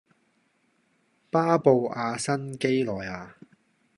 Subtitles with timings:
[1.29, 3.33] 巴布亞新畿內亞